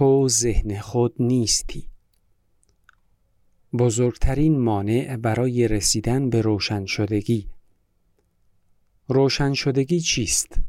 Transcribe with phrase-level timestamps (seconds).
[0.00, 1.88] تو ذهن خود نیستی
[3.78, 7.48] بزرگترین مانع برای رسیدن به روشن شدگی
[9.08, 10.60] روشن شدگی چیست؟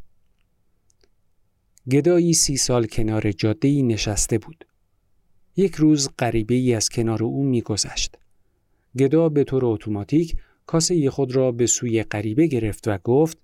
[1.91, 4.66] گدایی سی سال کنار جاده ای نشسته بود.
[5.55, 8.18] یک روز غریبه ای از کنار او میگذشت.
[8.98, 10.36] گدا به طور اتوماتیک
[10.66, 13.38] کاسه خود را به سوی غریبه گرفت و گفت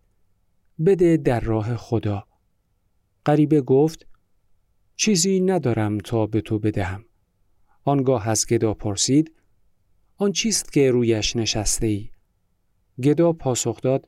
[0.85, 2.27] بده در راه خدا.
[3.25, 4.06] غریبه گفت
[4.99, 7.05] چیزی ندارم تا به تو بدهم.
[7.83, 9.31] آنگاه از گدا پرسید
[10.17, 12.09] آن چیست که رویش نشسته ای؟
[13.03, 14.07] گدا پاسخ داد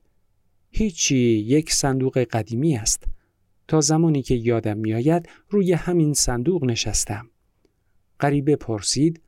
[0.70, 3.04] هیچی یک صندوق قدیمی است.
[3.68, 7.30] تا زمانی که یادم میآید روی همین صندوق نشستم.
[8.20, 9.22] غریبه پرسید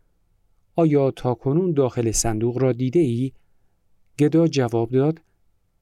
[0.75, 3.31] آیا تا کنون داخل صندوق را دیده ای؟
[4.19, 5.21] گدا جواب داد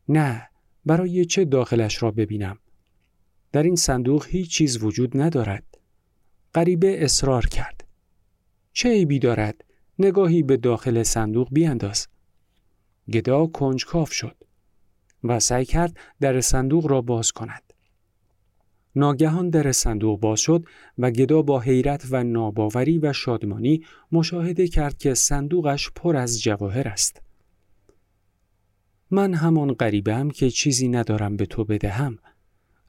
[0.10, 0.50] نه
[0.86, 2.58] برای چه داخلش را ببینم؟
[3.52, 5.69] در این صندوق هیچ چیز وجود ندارد.
[6.56, 7.84] غریبه اصرار کرد.
[8.74, 9.64] چه عیبی دارد؟
[10.00, 12.08] نگاهی به داخل صندوق بیانداز.
[13.14, 14.36] گدا کنجکاف شد
[15.24, 17.74] و سعی کرد در صندوق را باز کند.
[18.96, 20.66] ناگهان در صندوق باز شد
[20.98, 26.88] و گدا با حیرت و ناباوری و شادمانی مشاهده کرد که صندوقش پر از جواهر
[26.88, 27.22] است.
[29.12, 32.20] من همان غریبم که چیزی ندارم به تو بدهم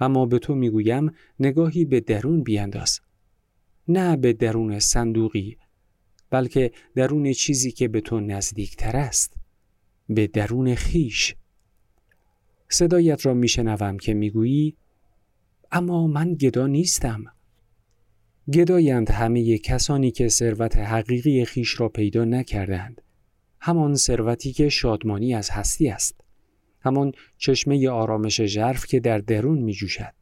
[0.00, 3.00] اما به تو می‌گویم نگاهی به درون بیانداز
[3.88, 5.56] نه به درون صندوقی
[6.30, 9.34] بلکه درون چیزی که به تو نزدیکتر است
[10.08, 11.36] به درون خیش.
[12.68, 14.76] صدایت را میشنوم که می‌گویی
[15.72, 17.24] اما من گدا نیستم.
[18.52, 23.02] گدایند همه کسانی که ثروت حقیقی خیش را پیدا نکردند.
[23.60, 26.20] همان ثروتی که شادمانی از هستی است.
[26.80, 30.19] همان چشمه آرامش ژرف که در درون می جوشد.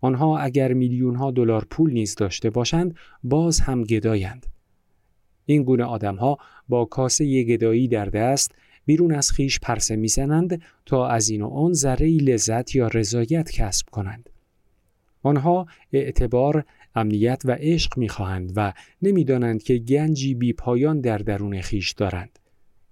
[0.00, 4.46] آنها اگر میلیون ها دلار پول نیز داشته باشند باز هم گدایند
[5.46, 8.54] این گونه آدمها با کاسه گدایی در دست
[8.84, 13.88] بیرون از خیش پرسه می‌زنند تا از این و آن ذره لذت یا رضایت کسب
[13.90, 14.30] کنند.
[15.22, 16.64] آنها اعتبار،
[16.94, 18.72] امنیت و عشق می‌خواهند و
[19.02, 22.38] نمی‌دانند که گنجی بی پایان در درون خیش دارند.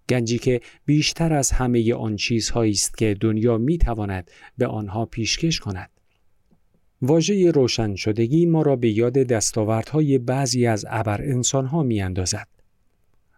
[0.08, 5.90] گنجی که بیشتر از همه آن چیزهایی است که دنیا می‌تواند به آنها پیشکش کند.
[7.02, 12.48] واژه روشن شدگی ما را به یاد دستاوردهای بعضی از ابر انسانها می اندازد.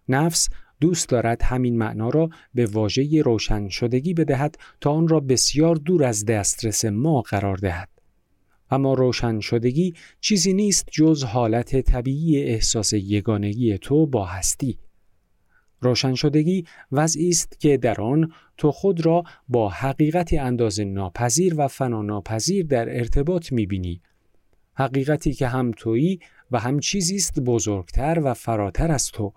[0.09, 0.49] نفس
[0.81, 6.05] دوست دارد همین معنا را به واژه روشن شدگی بدهد تا آن را بسیار دور
[6.05, 7.89] از دسترس ما قرار دهد.
[8.71, 14.79] اما روشن شدگی چیزی نیست جز حالت طبیعی احساس یگانگی تو با هستی.
[15.81, 21.69] روشن شدگی وضعی است که در آن تو خود را با حقیقت انداز ناپذیر و
[21.69, 24.01] فنا ناپذیر در ارتباط می‌بینی.
[24.75, 29.33] حقیقتی که هم تویی و هم چیزی است بزرگتر و فراتر از تو.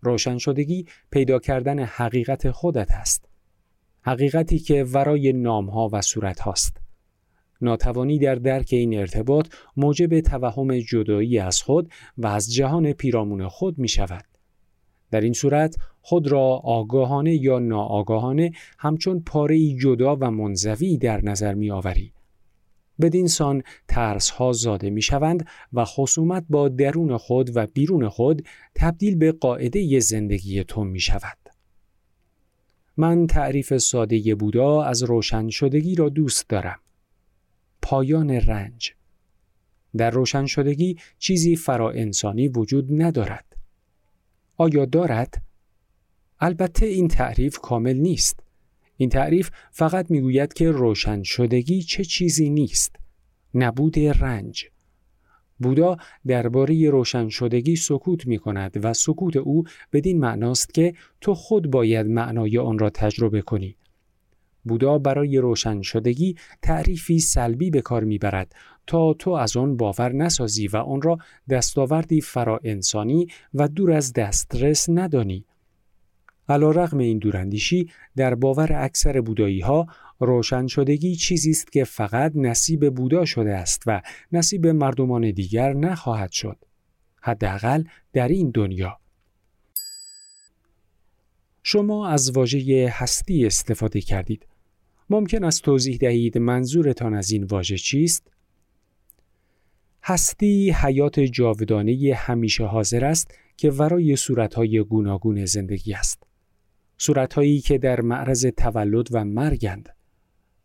[0.00, 3.28] روشن شدگی پیدا کردن حقیقت خودت است.
[4.02, 6.76] حقیقتی که ورای نامها و صورت هاست.
[7.60, 13.78] ناتوانی در درک این ارتباط موجب توهم جدایی از خود و از جهان پیرامون خود
[13.78, 14.31] می شود.
[15.12, 21.54] در این صورت خود را آگاهانه یا ناآگاهانه همچون پاره جدا و منزوی در نظر
[21.54, 22.12] می آوری.
[23.00, 28.46] بدین سان ترس ها زاده می شوند و خصومت با درون خود و بیرون خود
[28.74, 31.38] تبدیل به قاعده زندگی تو می شود.
[32.96, 36.78] من تعریف ساده بودا از روشن شدگی را دوست دارم.
[37.82, 38.92] پایان رنج
[39.96, 43.51] در روشن شدگی چیزی فرا انسانی وجود ندارد.
[44.56, 45.42] آیا دارد؟
[46.40, 48.40] البته این تعریف کامل نیست.
[48.96, 52.96] این تعریف فقط می‌گوید که روشن شدگی چه چیزی نیست.
[53.54, 54.64] نبود رنج.
[55.58, 55.96] بودا
[56.26, 62.06] درباره روشن شدگی سکوت می کند و سکوت او بدین معناست که تو خود باید
[62.06, 63.76] معنای آن را تجربه کنی.
[64.64, 68.54] بودا برای روشن شدگی تعریفی سلبی به کار می‌برد
[68.86, 71.18] تا تو از آن باور نسازی و آن را
[71.50, 75.44] دستاوردی فرا انسانی و دور از دسترس ندانی.
[76.48, 79.86] علا رغم این دوراندیشی در باور اکثر بودایی ها
[80.20, 84.02] روشن شدگی چیزی است که فقط نصیب بودا شده است و
[84.32, 86.56] نصیب مردمان دیگر نخواهد شد.
[87.20, 88.98] حداقل در این دنیا.
[91.62, 94.46] شما از واژه هستی استفاده کردید.
[95.10, 98.32] ممکن است توضیح دهید منظورتان از این واژه چیست؟
[100.04, 106.22] هستی حیات جاودانه همیشه حاضر است که ورای صورتهای گوناگون زندگی است.
[106.98, 109.88] صورتهایی که در معرض تولد و مرگند.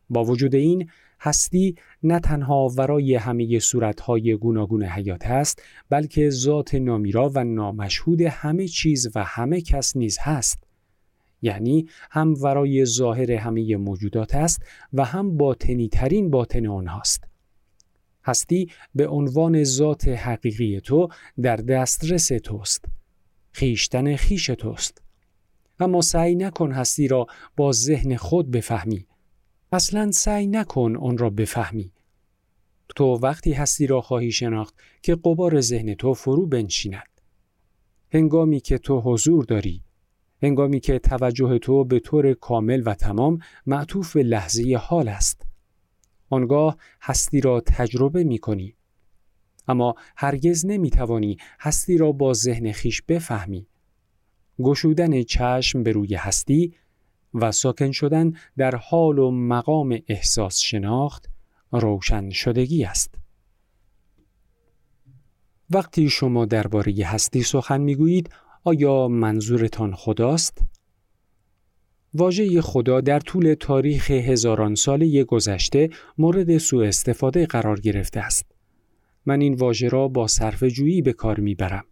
[0.09, 0.89] با وجود این
[1.19, 8.67] هستی نه تنها ورای همه صورتهای گوناگون حیات است بلکه ذات نامیرا و نامشهود همه
[8.67, 10.63] چیز و همه کس نیز هست
[11.41, 14.61] یعنی هم ورای ظاهر همه موجودات است
[14.93, 17.23] و هم باطنی ترین باطن آنهاست
[18.27, 21.07] هستی به عنوان ذات حقیقی تو
[21.41, 22.85] در دسترس توست.
[23.51, 25.01] خیشتن خیش توست.
[25.79, 29.05] اما سعی نکن هستی را با ذهن خود بفهمی.
[29.71, 31.91] اصلا سعی نکن آن را بفهمی.
[32.95, 37.21] تو وقتی هستی را خواهی شناخت که قبار ذهن تو فرو بنشیند.
[38.13, 39.83] هنگامی که تو حضور داری
[40.41, 45.46] هنگامی که توجه تو به طور کامل و تمام معطوف به لحظه حال است.
[46.29, 48.75] آنگاه هستی را تجربه می کنی
[49.67, 53.67] اما هرگز نمی توانی هستی را با ذهن خیش بفهمی
[54.59, 56.73] گشودن چشم به روی هستی
[57.33, 61.29] و ساکن شدن در حال و مقام احساس شناخت
[61.71, 63.15] روشن شدگی است.
[65.69, 68.29] وقتی شما درباره هستی سخن می‌گویید
[68.63, 70.61] آیا منظورتان خداست؟
[72.17, 78.45] واژه خدا در طول تاریخ هزاران ساله گذشته مورد سوء استفاده قرار گرفته است.
[79.25, 81.83] من این واژه را با صرف جویی به کار می‌برم.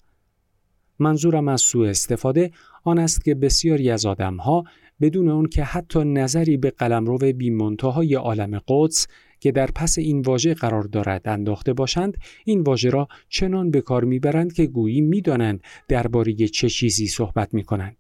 [1.00, 2.52] منظورم از سوء استفاده
[2.84, 4.64] آن است که بسیاری از آدمها
[5.02, 9.08] بدون اون که حتی نظری به قلمرو بیمنتهای عالم قدس
[9.40, 14.04] که در پس این واژه قرار دارد انداخته باشند این واژه را چنان به کار
[14.04, 17.98] می‌برند که گویی می‌دانند درباره چه چیزی صحبت می‌کنند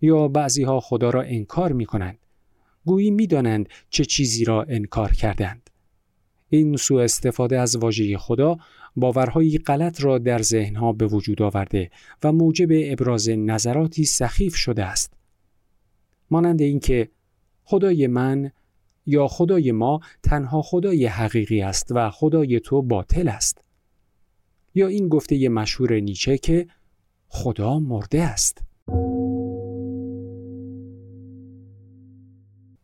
[0.00, 2.18] یا بعضی ها خدا را انکار می‌کنند.
[2.84, 5.70] گویی می‌دانند چه چیزی را انکار کردند.
[6.48, 8.56] این سوء استفاده از واژه خدا
[8.96, 11.90] باورهایی غلط را در ذهنها به وجود آورده
[12.22, 15.12] و موجب ابراز نظراتی سخیف شده است.
[16.30, 17.08] مانند اینکه
[17.64, 18.50] خدای من
[19.06, 23.64] یا خدای ما تنها خدای حقیقی است و خدای تو باطل است.
[24.74, 26.66] یا این گفته مشهور نیچه که
[27.28, 28.62] خدا مرده است.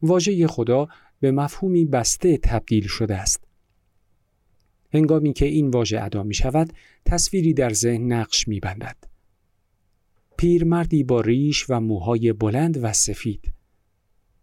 [0.03, 0.89] واژه خدا
[1.21, 3.45] به مفهومی بسته تبدیل شده است.
[4.95, 6.73] هنگامی که این واژه ادا می شود
[7.05, 8.97] تصویری در ذهن نقش می بندد.
[10.37, 13.53] پیرمردی با ریش و موهای بلند و سفید.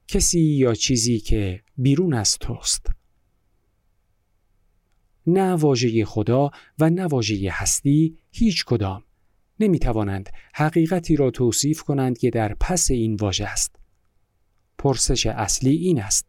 [0.07, 2.87] کسی یا چیزی که بیرون از توست.
[5.27, 9.03] نه واژه خدا و نه واژه هستی هیچ کدام.
[9.59, 13.78] نمی توانند حقیقتی را توصیف کنند که در پس این واژه است.
[14.79, 16.25] پرسش اصلی این است.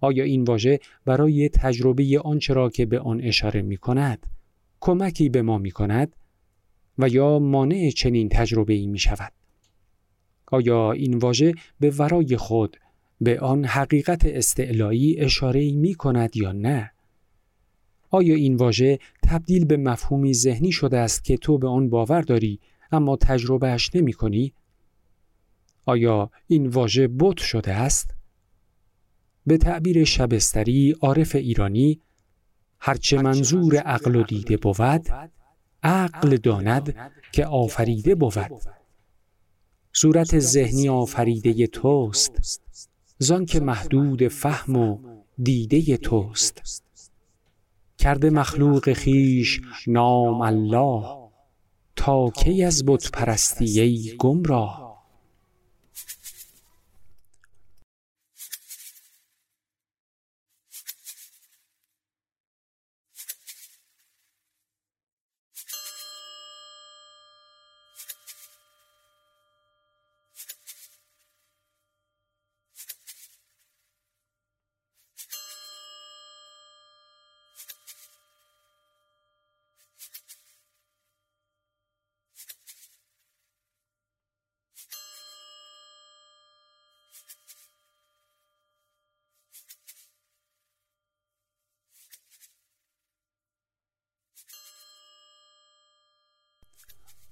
[0.00, 4.26] آیا این واژه برای تجربه آنچه را که به آن اشاره می کند
[4.80, 6.16] کمکی به ما می کند
[6.98, 9.32] و یا مانع چنین تجربه ای می شود؟
[10.46, 12.76] آیا این واژه به ورای خود
[13.20, 16.90] به آن حقیقت استعلایی اشاره می کند یا نه؟
[18.10, 22.60] آیا این واژه تبدیل به مفهومی ذهنی شده است که تو به آن باور داری
[22.92, 24.52] اما تجربهش نمی کنی؟
[25.86, 28.14] آیا این واژه بت شده است؟
[29.46, 32.00] به تعبیر شبستری عارف ایرانی
[32.80, 35.06] هرچه منظور عقل و دیده بود
[35.82, 36.96] عقل داند
[37.32, 38.50] که آفریده بود.
[39.92, 42.60] صورت ذهنی آفریده توست.
[43.18, 44.98] زان که محدود فهم و
[45.42, 46.82] دیده توست.
[47.98, 51.22] کرده مخلوق خیش نام الله.
[51.96, 54.91] تا کی از بت پرستی ای گمراه؟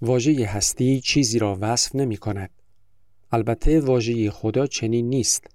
[0.02, 2.50] واژه هستی چیزی را وصف نمی کند.
[3.32, 5.46] البته واژه خدا چنین نیست.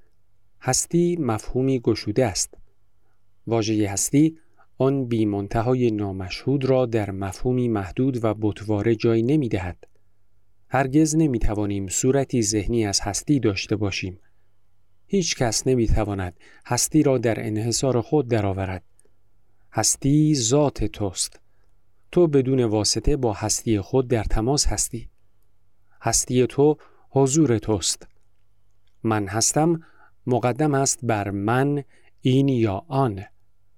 [0.61, 2.53] هستی مفهومی گشوده است.
[3.47, 4.37] واژه هستی
[4.77, 9.87] آن بی منتهای نامشهود را در مفهومی محدود و بطواره جای نمی دهد.
[10.69, 14.19] هرگز نمی توانیم صورتی ذهنی از هستی داشته باشیم.
[15.07, 18.83] هیچ کس نمی تواند هستی را در انحصار خود درآورد.
[19.71, 21.44] هستی ذات توست.
[22.15, 25.09] تو بدون واسطه با هستی خود در تماس هستی.
[26.01, 26.77] هستی تو
[27.09, 28.07] حضور توست.
[29.03, 29.81] من هستم
[30.27, 31.83] مقدم است بر من
[32.21, 33.23] این یا آن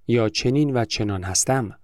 [0.08, 1.78] یا چنین و چنان هستم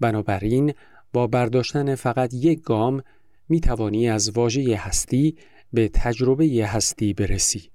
[0.00, 0.74] بنابراین
[1.12, 3.02] با برداشتن فقط یک گام
[3.48, 5.36] می توانی از واژه هستی
[5.72, 7.70] به تجربه هستی برسی.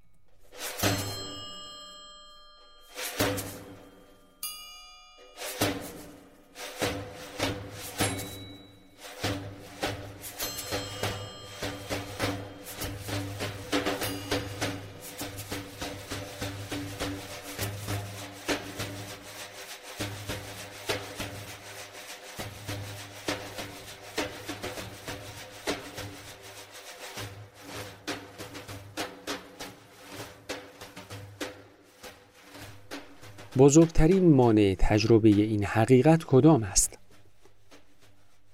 [33.58, 36.98] بزرگترین مانع تجربه این حقیقت کدام است؟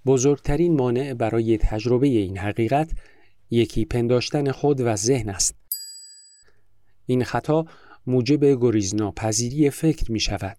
[0.06, 2.92] بزرگترین مانع برای تجربه این حقیقت
[3.50, 5.56] یکی پنداشتن خود و ذهن است.
[7.06, 7.66] این خطا
[8.08, 10.58] موجب گریزناپذیری فکر می شود.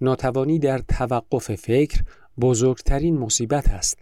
[0.00, 2.02] ناتوانی در توقف فکر
[2.40, 3.98] بزرگترین مصیبت است.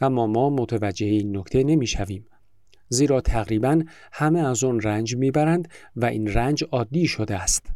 [0.00, 2.26] اما ما متوجه این نکته نمی شویم.
[2.88, 7.66] زیرا تقریبا همه از آن رنج می‌برند و این رنج عادی شده است.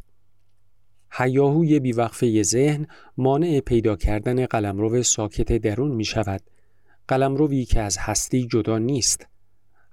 [1.12, 2.86] هیاهوی بیوقفه ذهن
[3.16, 6.40] مانع پیدا کردن قلمرو ساکت درون می شود.
[7.08, 9.26] قلمروی که از هستی جدا نیست.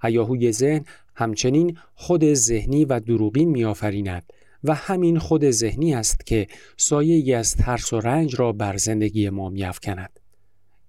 [0.02, 0.84] هیاهوی ذهن
[1.14, 4.32] همچنین خود ذهنی و دروغین می آفریند
[4.64, 6.46] و همین خود ذهنی است که
[6.76, 10.20] سایه از ترس و رنج را بر زندگی ما می افکند.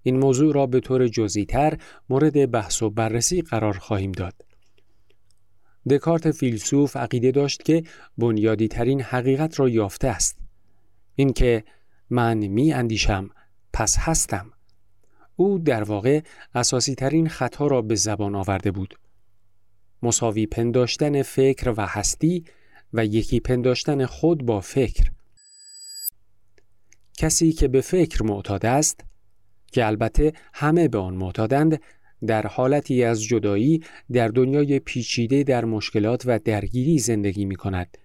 [0.02, 4.34] این موضوع را به طور جزیتر مورد بحث و بررسی قرار خواهیم داد.
[5.90, 7.82] دکارت فیلسوف عقیده داشت که
[8.18, 10.38] بنیادی ترین حقیقت را یافته است.
[11.14, 11.64] اینکه
[12.10, 13.30] من می اندیشم
[13.72, 14.52] پس هستم.
[15.36, 16.20] او در واقع
[16.54, 18.94] اساسی ترین خطا را به زبان آورده بود.
[20.02, 22.44] مساوی پنداشتن فکر و هستی
[22.92, 25.10] و یکی پنداشتن خود با فکر.
[27.18, 29.04] کسی که به فکر معتاد است
[29.72, 31.80] که البته همه به آن معتادند
[32.26, 37.98] در حالتی از جدایی در دنیای پیچیده در مشکلات و درگیری زندگی می کند.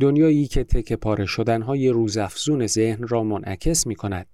[0.00, 4.26] دنیایی که تک پاره شدنهای روزافزون ذهن را منعکس می کند.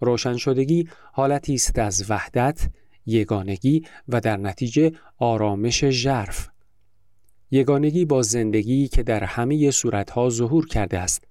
[0.00, 2.68] روشن شدگی حالتی است از وحدت،
[3.06, 6.48] یگانگی و در نتیجه آرامش ژرف.
[7.50, 11.24] یگانگی با زندگی که در همه صورتها ظهور کرده است.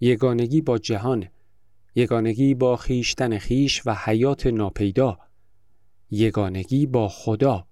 [0.00, 1.26] یگانگی با جهان،
[1.94, 5.18] یگانگی با خیشتن خیش و حیات ناپیدا.
[6.10, 7.66] یگانگی با خدا.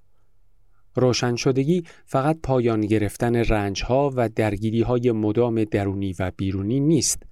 [0.94, 7.22] روشن شدگی فقط پایان گرفتن رنج ها و درگیری های مدام درونی و بیرونی نیست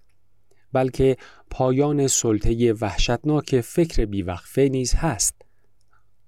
[0.73, 1.17] بلکه
[1.51, 5.35] پایان سلطه وحشتناک فکر بیوقفه نیز هست.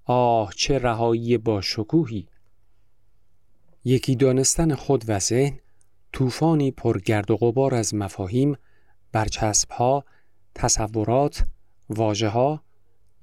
[0.05, 2.27] آه چه رهایی با شکوهی!
[3.83, 5.59] یکی دانستن خود و ذهن
[6.13, 8.55] طوفانی پرگرد و غبار از مفاهیم
[9.11, 10.05] برچسبها
[10.55, 11.45] تصورات
[11.89, 12.63] واژه ها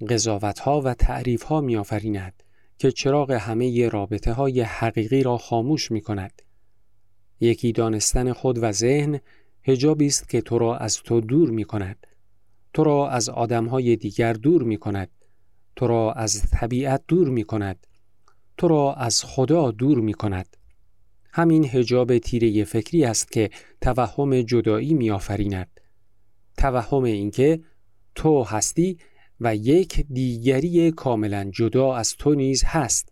[0.09, 2.43] قضاوت ها و تعریف ها می آفریند
[2.77, 6.41] که چراغ همه رابطه های حقیقی را خاموش می کند.
[7.39, 9.19] یکی دانستن خود و ذهن
[9.63, 12.07] هجابی است که تو را از تو دور می کند.
[12.73, 15.09] تو را از آدم های دیگر دور می کند.
[15.75, 17.87] تو را از طبیعت دور می کند.
[18.57, 20.57] تو را از خدا دور می کند.
[21.33, 23.49] همین هجاب تیره فکری است که
[23.81, 25.79] توهم جدایی می آفریند.
[26.57, 27.59] توهم اینکه
[28.15, 28.97] تو هستی
[29.41, 33.11] و یک دیگری کاملا جدا از تو نیز هست.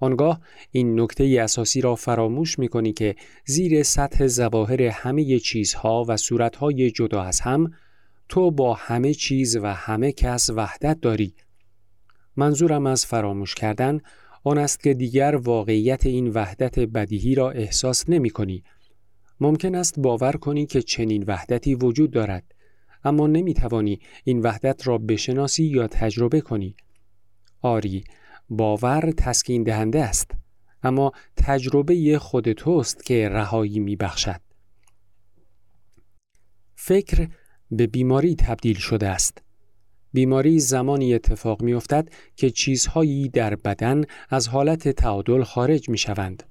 [0.00, 0.40] آنگاه
[0.70, 6.90] این نکته اساسی را فراموش می کنی که زیر سطح زواهر همه چیزها و صورتهای
[6.90, 7.72] جدا از هم
[8.28, 11.34] تو با همه چیز و همه کس وحدت داری.
[12.36, 14.00] منظورم از فراموش کردن
[14.44, 18.64] آن است که دیگر واقعیت این وحدت بدیهی را احساس نمی کنی.
[19.40, 22.55] ممکن است باور کنی که چنین وحدتی وجود دارد.
[23.04, 26.76] اما نمی توانی این وحدت را بشناسی یا تجربه کنی.
[27.62, 28.04] آری،
[28.48, 30.30] باور تسکین دهنده است،
[30.82, 34.40] اما تجربه خود توست که رهایی می بخشد.
[36.74, 37.28] فکر
[37.70, 39.42] به بیماری تبدیل شده است.
[40.12, 46.42] بیماری زمانی اتفاق می افتد که چیزهایی در بدن از حالت تعادل خارج می شوند.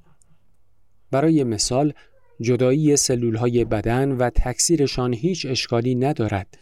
[1.12, 1.94] برای مثال
[2.42, 6.58] جدایی سلول های بدن و تکثیرشان هیچ اشکالی ندارد.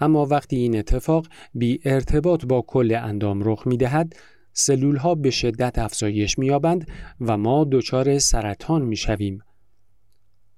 [0.00, 4.16] اما وقتی این اتفاق بی ارتباط با کل اندام رخ می دهد،
[4.52, 6.50] سلول ها به شدت افزایش می
[7.20, 9.42] و ما دچار سرطان می شویم.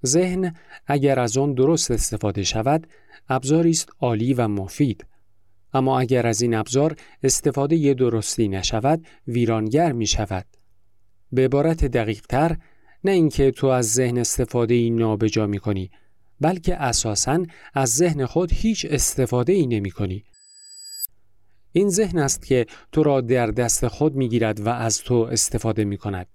[0.05, 0.55] ذهن
[0.87, 2.87] اگر از آن درست استفاده شود،
[3.29, 5.05] ابزاری است عالی و مفید.
[5.73, 10.45] اما اگر از این ابزار استفاده درستی نشود، ویرانگر می شود.
[11.31, 12.57] به عبارت دقیق تر،
[13.03, 15.91] نه اینکه تو از ذهن استفاده ای نابجا می کنی
[16.41, 20.23] بلکه اساساً از ذهن خود هیچ استفاده ای نمی کنی.
[21.71, 25.85] این ذهن است که تو را در دست خود می گیرد و از تو استفاده
[25.85, 26.27] می کند.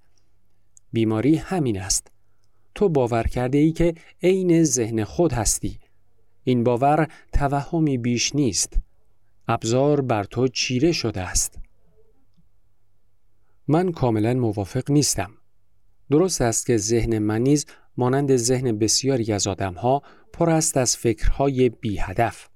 [0.92, 2.10] بیماری همین است.
[2.74, 5.78] تو باور کرده ای که عین ذهن خود هستی.
[6.44, 8.78] این باور توهمی بیش نیست.
[9.48, 11.58] ابزار بر تو چیره شده است.
[13.68, 15.30] من کاملا موافق نیستم.
[16.14, 17.66] درست است که ذهن من نیز
[17.96, 20.02] مانند ذهن بسیاری از آدمها
[20.32, 22.48] پر است از فکرهای بی هدف.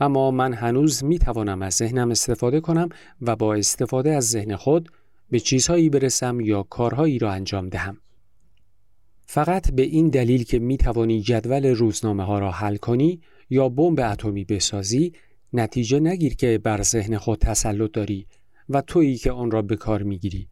[0.00, 2.88] اما من هنوز می توانم از ذهنم استفاده کنم
[3.20, 4.88] و با استفاده از ذهن خود
[5.30, 7.96] به چیزهایی برسم یا کارهایی را انجام دهم.
[9.26, 14.00] فقط به این دلیل که می توانی جدول روزنامه ها را حل کنی یا بمب
[14.00, 15.12] اتمی بسازی
[15.52, 18.26] نتیجه نگیر که بر ذهن خود تسلط داری
[18.68, 20.48] و تویی که آن را به کار می گیری.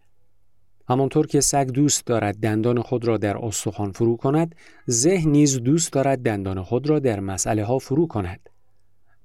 [0.92, 4.54] همانطور که سگ دوست دارد دندان خود را در استخوان فرو کند،
[4.90, 8.48] ذهن نیز دوست دارد دندان خود را در مسئله ها فرو کند.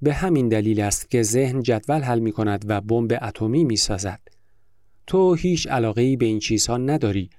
[0.02, 4.20] به همین دلیل است که ذهن جدول حل می کند و بمب اتمی می سازد.
[5.08, 7.30] تو هیچ علاقه به این چیزها نداری.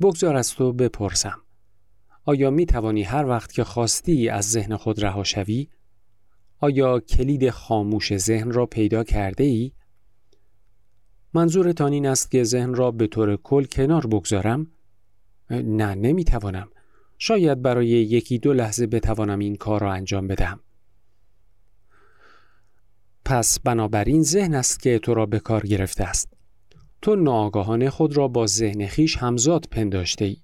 [0.00, 1.38] بگذار از تو بپرسم.
[2.24, 5.68] آیا می توانی هر وقت که خواستی از ذهن خود رها شوی؟
[6.60, 9.72] آیا کلید خاموش ذهن را پیدا کرده ای؟
[11.34, 14.66] منظورتان این است که ذهن را به طور کل کنار بگذارم؟
[15.50, 16.68] نه نمی توانم.
[17.18, 20.60] شاید برای یکی دو لحظه بتوانم این کار را انجام بدم.
[23.24, 26.32] پس بنابراین ذهن است که تو را به کار گرفته است.
[27.02, 30.36] تو ناآگاهانه خود را با ذهن خیش همزاد پنداشته ای.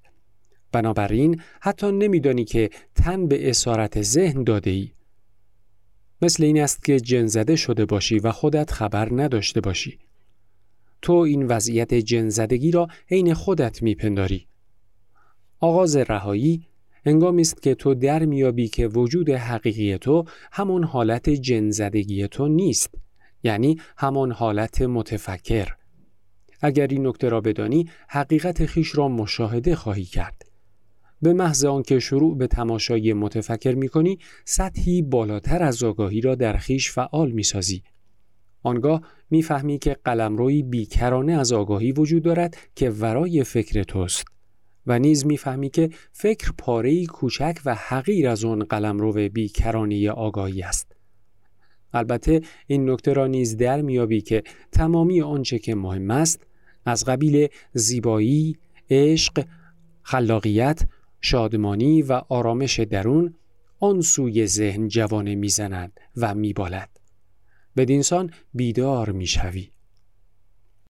[0.72, 4.90] بنابراین حتی نمیدانی که تن به اسارت ذهن داده ای.
[6.22, 9.98] مثل این است که جن زده شده باشی و خودت خبر نداشته باشی.
[11.04, 14.46] تو این وضعیت جنزدگی را عین خودت میپنداری.
[15.61, 16.66] آغاز رهایی
[17.04, 22.94] انگامی است که تو در میابی که وجود حقیقی تو همون حالت جنزدگی تو نیست
[23.42, 25.68] یعنی همان حالت متفکر
[26.61, 30.42] اگر این نکته را بدانی حقیقت خیش را مشاهده خواهی کرد
[31.22, 36.57] به محض آنکه شروع به تماشای متفکر می کنی سطحی بالاتر از آگاهی را در
[36.57, 37.83] خیش فعال می سازی.
[38.64, 44.24] آنگاه می‌فهمی که قلمروی بیکرانه از آگاهی وجود دارد که ورای فکر توست
[44.87, 50.96] و نیز می‌فهمی که فکر پاره کوچک و حقیر از آن قلمرو بیکرانه آگاهی است
[51.92, 56.46] البته این نکته را نیز در میابی که تمامی آنچه که مهم است
[56.87, 58.57] از قبیل زیبایی،
[58.90, 59.44] عشق،
[60.03, 60.83] خلاقیت،
[61.20, 63.35] شادمانی و آرامش درون
[63.81, 66.93] آن سوی ذهن جوانه می‌زند و میبالد.
[67.76, 69.73] بدینسان بیدار می‌شوی.